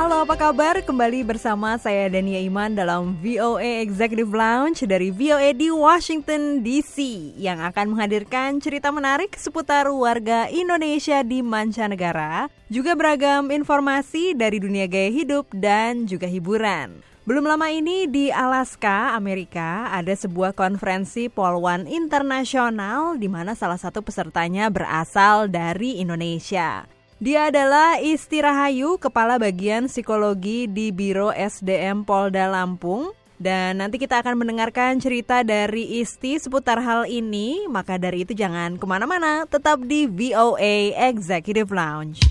[0.00, 0.80] Halo apa kabar?
[0.80, 6.96] Kembali bersama saya Dania Iman dalam VOA Executive Lounge dari VOA di Washington DC
[7.36, 14.88] yang akan menghadirkan cerita menarik seputar warga Indonesia di mancanegara, juga beragam informasi dari dunia
[14.88, 17.04] gaya hidup dan juga hiburan.
[17.28, 24.00] Belum lama ini di Alaska, Amerika, ada sebuah konferensi polwan internasional di mana salah satu
[24.00, 26.88] pesertanya berasal dari Indonesia.
[27.20, 33.12] Dia adalah Isti Rahayu, Kepala Bagian Psikologi di Biro SDM Polda Lampung.
[33.36, 37.68] Dan nanti kita akan mendengarkan cerita dari Isti seputar hal ini.
[37.68, 42.24] Maka dari itu jangan ke mana-mana, tetap di VOA Executive Lounge.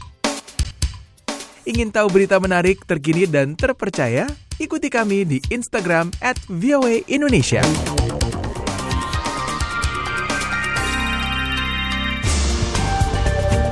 [1.70, 4.26] Ingin tahu berita menarik, terkini, dan terpercaya?
[4.58, 6.42] Ikuti kami di Instagram at
[7.06, 7.62] Indonesia.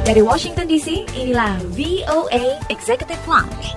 [0.08, 3.76] Dari Washington DC, inilah VOA Executive Lounge.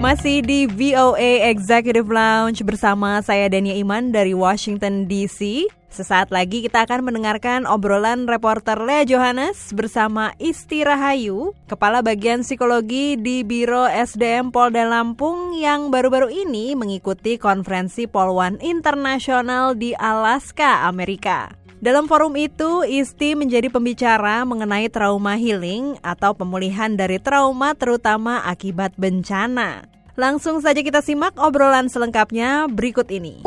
[0.00, 5.68] Masih di VOA Executive Lounge bersama saya Dania Iman dari Washington DC.
[5.92, 13.20] Sesaat lagi kita akan mendengarkan obrolan reporter Lea Johannes bersama Isti Rahayu, Kepala Bagian Psikologi
[13.20, 21.59] di Biro SDM Polda Lampung yang baru-baru ini mengikuti konferensi Polwan Internasional di Alaska, Amerika.
[21.80, 28.92] Dalam forum itu, Isti menjadi pembicara mengenai trauma healing atau pemulihan dari trauma terutama akibat
[29.00, 29.88] bencana.
[30.12, 33.40] Langsung saja kita simak obrolan selengkapnya berikut ini.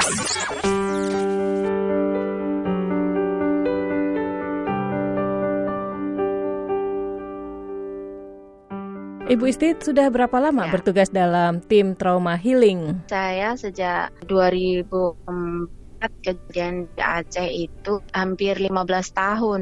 [9.23, 10.73] Ibu Isti sudah berapa lama Ya.
[10.73, 13.07] bertugas dalam tim trauma healing?
[13.07, 14.11] Saya sejak
[16.03, 18.75] 2004 kejadian di Aceh itu hampir 15
[19.15, 19.61] tahun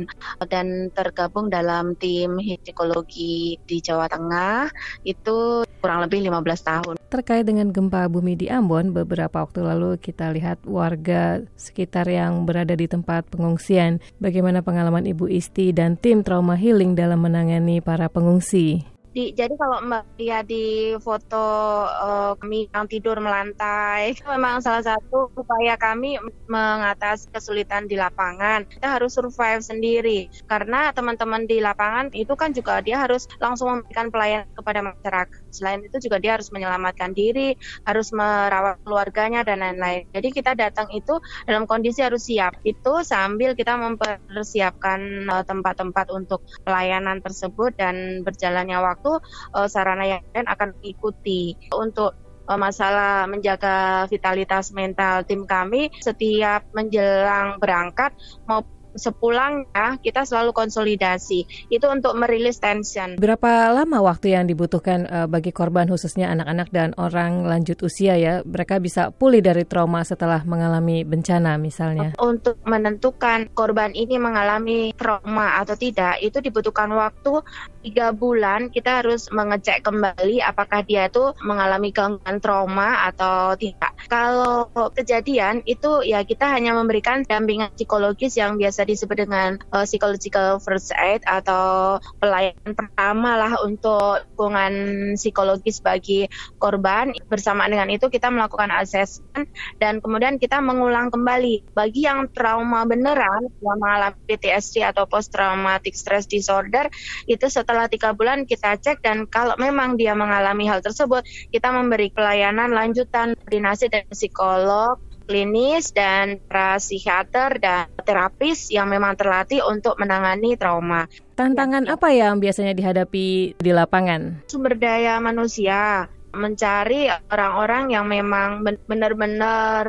[0.49, 4.69] dan tergabung dalam tim psikologi di Jawa Tengah
[5.05, 6.95] itu kurang lebih 15 tahun.
[7.11, 12.71] Terkait dengan gempa bumi di Ambon, beberapa waktu lalu kita lihat warga sekitar yang berada
[12.77, 13.99] di tempat pengungsian.
[14.21, 18.90] Bagaimana pengalaman Ibu Isti dan tim trauma healing dalam menangani para pengungsi?
[19.11, 20.07] Di, jadi kalau Mbak
[20.47, 21.43] di foto
[21.83, 26.15] eh, kami yang tidur melantai, itu memang salah satu upaya kami
[26.47, 28.63] mengatasi kesulitan di lapangan.
[28.71, 34.07] Kita harus survive sendiri karena teman-teman di lapangan itu kan juga dia harus langsung memberikan
[34.07, 35.39] pelayanan kepada masyarakat.
[35.51, 37.51] Selain itu juga dia harus menyelamatkan diri,
[37.83, 40.07] harus merawat keluarganya dan lain-lain.
[40.15, 42.55] Jadi kita datang itu dalam kondisi harus siap.
[42.63, 50.21] Itu sambil kita mempersiapkan eh, tempat-tempat untuk pelayanan tersebut dan berjalannya waktu eh, sarana yang
[50.33, 51.55] lain akan diikuti.
[51.73, 52.13] Untuk
[52.45, 58.13] eh, masalah menjaga vitalitas mental tim kami setiap menjelang berangkat
[58.45, 65.27] maupun sepulangnya kita selalu konsolidasi itu untuk merilis tension Berapa lama waktu yang dibutuhkan eh,
[65.27, 68.41] bagi korban khususnya anak-anak dan orang lanjut usia ya?
[68.41, 72.13] Mereka bisa pulih dari trauma setelah mengalami bencana misalnya.
[72.21, 77.41] untuk menentukan korban ini mengalami trauma atau tidak itu dibutuhkan waktu
[77.81, 84.69] tiga bulan kita harus mengecek kembali apakah dia itu mengalami gangguan trauma atau tidak kalau
[84.93, 90.91] kejadian itu ya kita hanya memberikan dampingan psikologis yang biasa disebut dengan uh, psychological first
[90.97, 94.73] aid atau pelayanan pertama lah untuk dukungan
[95.15, 96.27] psikologis bagi
[96.57, 97.13] korban.
[97.27, 101.73] Bersamaan dengan itu kita melakukan assessment dan kemudian kita mengulang kembali.
[101.75, 106.87] Bagi yang trauma beneran yang mengalami PTSD atau post traumatic stress disorder
[107.27, 112.09] itu setelah tiga bulan kita cek dan kalau memang dia mengalami hal tersebut kita memberi
[112.13, 119.95] pelayanan lanjutan koordinasi dengan psikolog klinis dan para psikiater dan terapis yang memang terlatih untuk
[119.95, 121.07] menangani trauma.
[121.39, 124.43] Tantangan apa yang biasanya dihadapi di lapangan?
[124.51, 129.83] Sumber daya manusia mencari orang-orang yang memang ben- benar-benar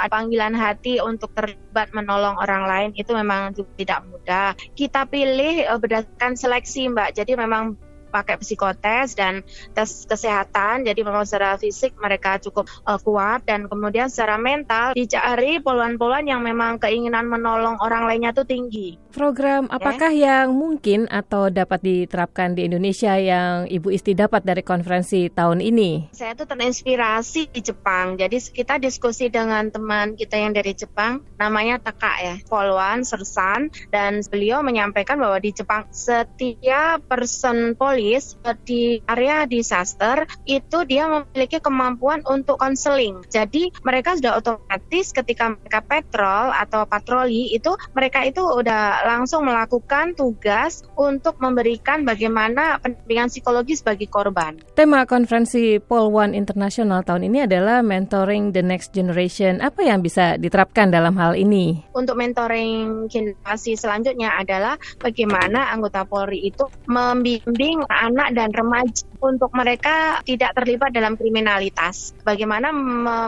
[0.00, 4.56] ada panggilan hati untuk terlibat menolong orang lain itu memang tidak mudah.
[4.72, 7.20] Kita pilih eh, berdasarkan seleksi, Mbak.
[7.20, 7.76] Jadi memang
[8.14, 9.42] pakai psikotes dan
[9.74, 10.86] tes kesehatan.
[10.86, 16.46] Jadi memang secara fisik mereka cukup uh, kuat dan kemudian secara mental dicari poluan-poluan yang
[16.46, 19.02] memang keinginan menolong orang lainnya tuh tinggi.
[19.10, 25.26] Program apakah yang mungkin atau dapat diterapkan di Indonesia yang Ibu Isti dapat dari konferensi
[25.30, 26.14] tahun ini?
[26.14, 28.18] Saya tuh terinspirasi di Jepang.
[28.18, 34.20] Jadi kita diskusi dengan teman kita yang dari Jepang, namanya Taka ya, Polwan Sersan, dan
[34.26, 41.08] beliau menyampaikan bahwa di Jepang setiap person poli polis eh, di area disaster itu dia
[41.08, 43.24] memiliki kemampuan untuk konseling.
[43.32, 50.12] Jadi mereka sudah otomatis ketika mereka petrol atau patroli itu mereka itu udah langsung melakukan
[50.12, 54.60] tugas untuk memberikan bagaimana pendampingan psikologis bagi korban.
[54.76, 59.64] Tema konferensi Pol One International tahun ini adalah mentoring the next generation.
[59.64, 61.88] Apa yang bisa diterapkan dalam hal ini?
[61.96, 70.20] Untuk mentoring generasi selanjutnya adalah bagaimana anggota Polri itu membimbing anak dan remaja untuk mereka
[70.26, 72.12] tidak terlibat dalam kriminalitas.
[72.26, 72.74] Bagaimana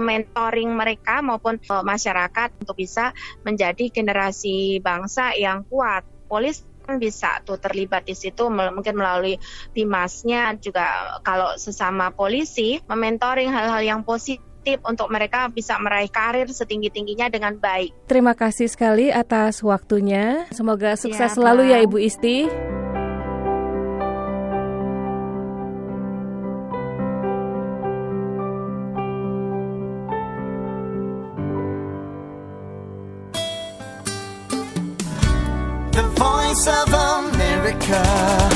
[0.02, 3.14] mentoring mereka maupun eh, masyarakat untuk bisa
[3.46, 6.02] menjadi generasi bangsa yang kuat.
[6.26, 9.34] Polis kan bisa tuh terlibat di situ mungkin melalui
[9.74, 17.26] bimasnya juga kalau sesama polisi mementoring hal-hal yang positif untuk mereka bisa meraih karir setinggi-tingginya
[17.30, 18.06] dengan baik.
[18.06, 20.46] Terima kasih sekali atas waktunya.
[20.54, 21.82] Semoga sukses Ya, selalu ya.
[21.82, 22.46] Ibu Isti.
[37.88, 38.55] America.